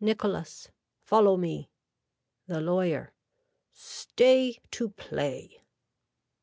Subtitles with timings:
[0.00, 0.68] (Nicholas.)
[1.02, 1.70] Follow me.
[2.46, 3.14] (The lawyer.)
[3.72, 5.64] Stay to play.